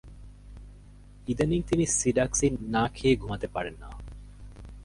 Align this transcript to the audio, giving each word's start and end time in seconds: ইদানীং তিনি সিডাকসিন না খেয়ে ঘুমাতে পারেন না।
ইদানীং 1.27 1.61
তিনি 1.61 1.85
সিডাকসিন 1.87 2.53
না 2.69 2.83
খেয়ে 2.87 3.15
ঘুমাতে 3.15 3.47
পারেন 3.47 3.75
না। 3.79 3.89